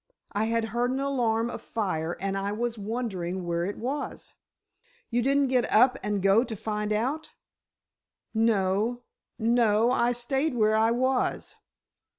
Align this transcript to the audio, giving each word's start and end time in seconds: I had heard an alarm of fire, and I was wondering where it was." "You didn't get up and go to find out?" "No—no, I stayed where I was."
I 0.31 0.45
had 0.45 0.69
heard 0.73 0.89
an 0.89 0.99
alarm 0.99 1.51
of 1.51 1.61
fire, 1.61 2.17
and 2.19 2.35
I 2.35 2.51
was 2.53 2.75
wondering 2.75 3.45
where 3.45 3.65
it 3.67 3.77
was." 3.77 4.33
"You 5.11 5.21
didn't 5.21 5.49
get 5.49 5.71
up 5.71 5.99
and 6.01 6.23
go 6.23 6.43
to 6.43 6.55
find 6.55 6.91
out?" 6.91 7.33
"No—no, 8.33 9.91
I 9.91 10.11
stayed 10.11 10.55
where 10.55 10.75
I 10.75 10.89
was." 10.89 11.55